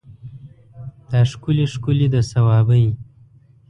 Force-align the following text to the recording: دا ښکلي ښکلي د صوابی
دا 1.09 1.21
ښکلي 1.31 1.65
ښکلي 1.73 2.07
د 2.13 2.15
صوابی 2.31 2.85